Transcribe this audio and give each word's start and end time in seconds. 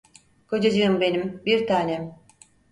Kocacığım 0.47 1.01
benim, 1.01 1.43
bir 1.45 1.67
tanem… 1.67 2.15